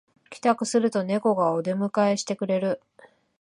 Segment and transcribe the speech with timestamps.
[0.31, 2.81] 帰宅するとネコがお出迎えしてくれる